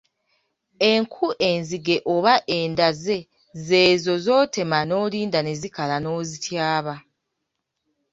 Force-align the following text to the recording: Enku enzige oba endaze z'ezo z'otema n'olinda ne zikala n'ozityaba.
Enku 0.91 1.27
enzige 1.49 1.95
oba 2.13 2.33
endaze 2.57 3.17
z'ezo 3.65 4.13
z'otema 4.25 4.79
n'olinda 4.87 5.39
ne 5.43 5.53
zikala 5.61 5.95
n'ozityaba. 5.99 6.95